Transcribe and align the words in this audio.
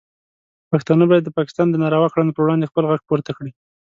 پښتانه 0.71 1.03
باید 1.09 1.23
د 1.25 1.29
پاکستان 1.37 1.67
د 1.69 1.75
ناروا 1.83 2.07
کړنو 2.13 2.35
پر 2.35 2.41
وړاندې 2.43 2.69
خپل 2.71 2.83
غږ 2.91 3.01
پورته 3.09 3.31
کړي. 3.37 3.51